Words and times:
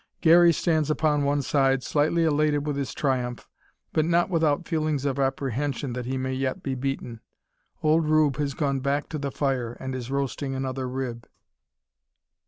Garey 0.21 0.51
stands 0.51 0.89
upon 0.89 1.23
one 1.23 1.43
side, 1.43 1.83
slightly 1.83 2.23
elated 2.23 2.65
with 2.65 2.75
his 2.75 2.91
triumph, 2.91 3.47
but 3.93 4.03
not 4.03 4.31
without 4.31 4.67
feelings 4.67 5.05
of 5.05 5.19
apprehension 5.19 5.93
that 5.93 6.07
he 6.07 6.17
may 6.17 6.33
yet 6.33 6.63
be 6.63 6.73
beaten. 6.73 7.19
Old 7.83 8.07
Rube 8.07 8.37
has 8.37 8.55
gone 8.55 8.79
back 8.79 9.09
to 9.09 9.19
the 9.19 9.29
fire, 9.29 9.73
and 9.79 9.93
is 9.93 10.09
roasting 10.09 10.55
another 10.55 10.89
rib. 10.89 11.29